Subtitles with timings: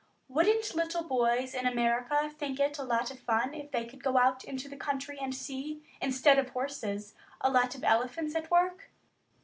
[0.27, 4.17] Wouldn't little boys in America think it a lot of fun if they could go
[4.17, 8.89] out into the country and see, instead of horses, a lot of elephants at work?